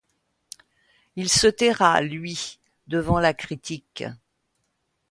[1.15, 2.57] Il se taira, lui,
[2.87, 4.03] devant la critique.